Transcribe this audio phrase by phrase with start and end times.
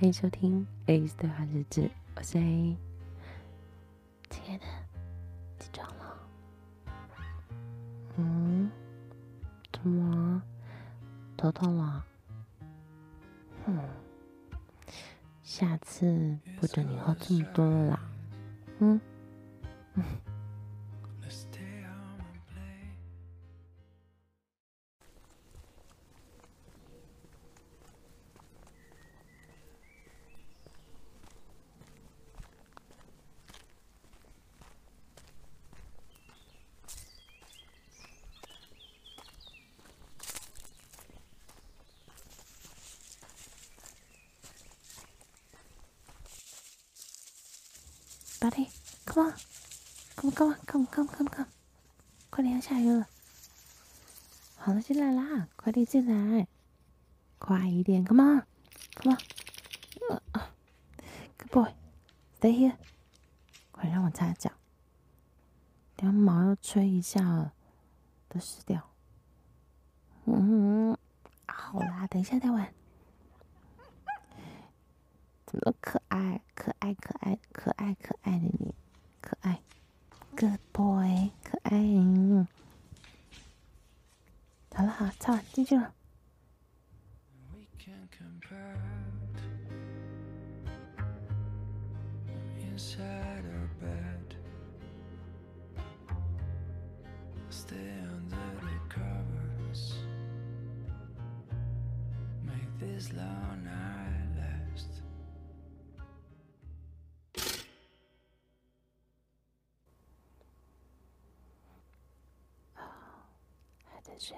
[0.00, 2.74] 欢迎收听 A's 对话日志，我是 A。
[4.30, 4.64] 亲爱的，
[5.58, 6.16] 起床了。
[8.16, 8.70] 嗯？
[9.70, 10.42] 怎么？
[11.36, 12.02] 头痛了？
[13.66, 13.78] 嗯。
[15.42, 18.00] 下次不准你喝这么多了啦。
[18.78, 18.98] 嗯。
[19.96, 20.04] 嗯。
[48.40, 51.46] Buddy，come on，come on，come on，come on，come on，
[52.30, 53.06] 快点要下雨了。
[54.56, 56.48] 好了，进来啦，快点进来，
[57.38, 59.18] 快一点，come on，come
[60.08, 62.76] on，good boy，stay here，
[63.72, 64.50] 快让我擦脚，
[65.96, 67.52] 等下毛要吹一下，
[68.30, 68.90] 都湿掉。
[70.24, 70.96] 嗯，
[71.46, 72.72] 好啦，等一下再玩。
[75.50, 78.72] 怎么可爱，可爱，可爱，可爱，可爱的你，
[79.20, 79.60] 可爱
[80.36, 81.76] ，Good boy，可爱。
[84.72, 85.92] 好了，好，擦完进去了。
[102.78, 103.89] 这
[114.28, 114.36] 样，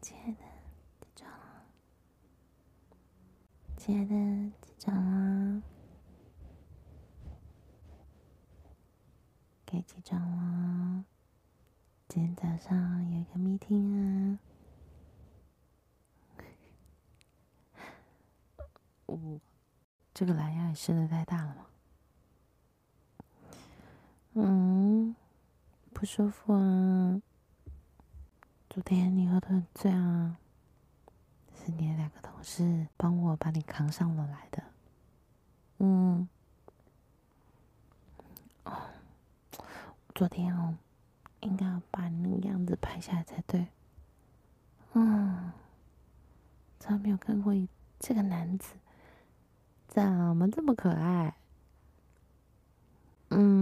[0.00, 0.38] 亲爱的，
[1.00, 1.66] 起床了。
[3.76, 4.14] 亲爱的，
[4.62, 5.62] 起床了。
[9.66, 11.04] 该起床了。
[12.08, 14.38] 今天早上有一个 meeting 啊。
[19.06, 19.40] 我
[20.14, 21.69] 这个蓝牙也伸的太大了吗？
[24.34, 25.16] 嗯，
[25.92, 27.20] 不舒服啊。
[28.68, 30.36] 昨天你喝得很醉啊，
[31.56, 34.62] 是你的两个同事帮我把你扛上楼来的。
[35.78, 36.28] 嗯，
[38.64, 38.72] 哦，
[40.14, 40.76] 昨天哦，
[41.40, 43.66] 应该要把你那个样子拍下来才对。
[44.92, 45.52] 嗯，
[46.78, 47.52] 从来没有看过
[47.98, 48.74] 这个男子，
[49.88, 50.04] 怎
[50.36, 51.34] 么这么可爱？
[53.32, 53.59] 嗯，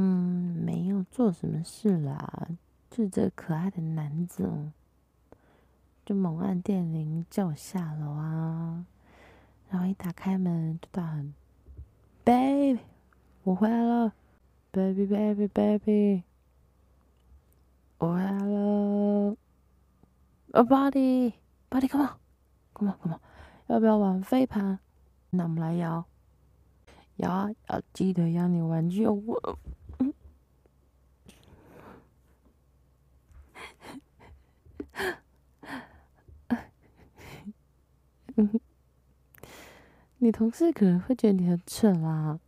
[1.19, 2.49] 做什么事啦，
[2.89, 4.71] 就是这可爱的男子，
[6.07, 8.87] 就猛按电铃叫我下楼啊，
[9.69, 11.35] 然后一打开门就大喊
[12.23, 12.79] ：“baby，
[13.43, 14.13] 我回来了
[14.71, 16.23] ，baby baby baby，
[17.99, 19.37] 我回来了
[20.53, 21.33] ，oh body
[21.69, 23.21] body，come on，come on come on，
[23.67, 24.79] 要不要玩飞盘？
[25.31, 26.05] 那我们来摇。”
[27.19, 29.21] 摇啊要记得要你玩具哦。
[40.19, 42.41] 你同事可能会觉得你很蠢啦，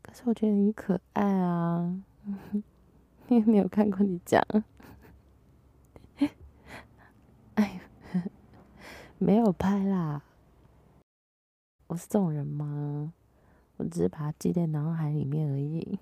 [0.00, 2.02] 可是我觉得你可爱啊。
[3.28, 4.40] 你有没有看过你讲？
[7.54, 7.80] 哎，
[9.18, 10.22] 没有拍啦。
[11.88, 13.12] 我是这种人吗？
[13.78, 15.98] 我只是把它记在脑海里面而已，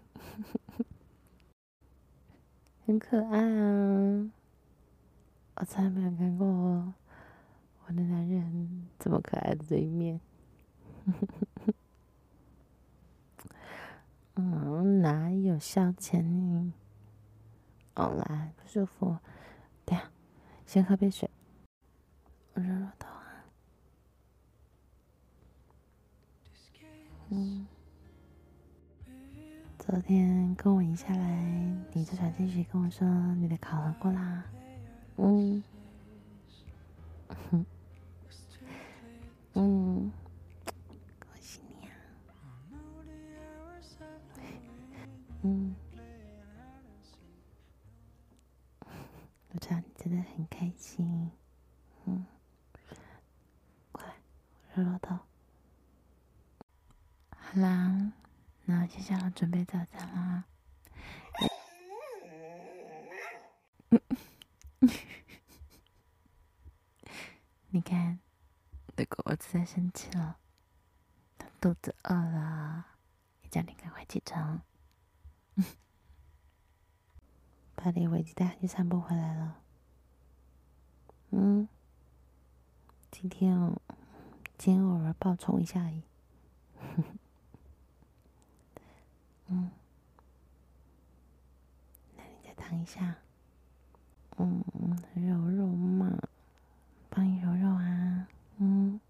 [2.87, 4.31] 很可爱啊！
[5.57, 10.21] 我从来没有看过我的男人这么可爱的这一面。
[14.37, 16.73] 嗯，哪有消遣你？
[17.95, 19.19] 好啦，不舒服，
[19.85, 20.11] 对呀
[20.67, 21.31] 先喝杯水，
[22.55, 23.09] 我热热头。
[27.31, 27.67] 嗯，
[29.79, 34.45] 昨天跟我一下来，你就传进去跟我说你的考核过啦。
[35.17, 35.63] 嗯，
[37.51, 37.65] 哼，
[39.55, 40.13] 嗯，
[50.05, 51.31] 真的很开心。
[52.05, 52.27] 嗯，
[53.91, 54.15] 过来，
[54.75, 55.19] 我热热头。
[57.31, 58.13] 好啦，
[58.67, 60.45] 那接下来准备早餐啦。
[67.71, 68.21] 你看，
[68.89, 70.37] 我的狗儿子在生气了，
[71.39, 72.85] 他肚子饿了，
[73.41, 74.61] 也叫你赶快起床。
[77.75, 79.64] 把李伟基带他去散步回来了。
[81.37, 81.67] 嗯，
[83.11, 83.77] 今天哦，
[84.57, 86.01] 今天偶尔暴冲一下而已。
[89.49, 89.69] 嗯，
[92.17, 93.17] 那你再躺一下。
[94.37, 94.63] 嗯，
[95.17, 96.17] 揉揉嘛，
[97.11, 98.29] 帮你揉揉啊。
[98.59, 99.01] 嗯，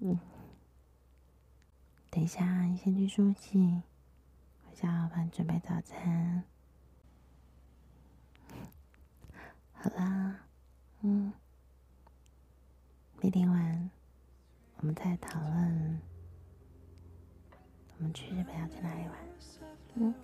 [0.00, 0.18] 嗯，
[2.10, 3.80] 等一下，你先去梳洗。
[4.68, 6.44] 我想要帮你准备早餐。
[10.04, 10.40] 啊，
[11.00, 11.32] 嗯，
[13.22, 13.90] 明天晚
[14.76, 16.00] 我们在讨论，
[17.96, 19.12] 我们去日本要去哪里玩？
[19.94, 20.14] 嗯。